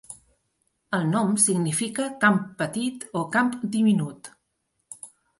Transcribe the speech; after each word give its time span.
El 0.99 1.03
nom 1.09 1.33
significa 1.41 2.07
"camp 2.23 2.39
petit" 2.61 3.05
o 3.21 3.23
"camp 3.35 3.51
diminut". 3.75 4.31